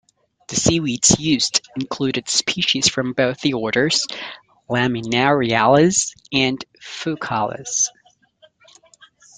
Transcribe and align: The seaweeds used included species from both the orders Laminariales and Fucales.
The 0.47 0.55
seaweeds 0.55 1.19
used 1.19 1.61
included 1.75 2.27
species 2.27 2.89
from 2.89 3.13
both 3.13 3.41
the 3.41 3.53
orders 3.53 4.07
Laminariales 4.67 6.15
and 6.33 6.65
Fucales. 6.81 7.91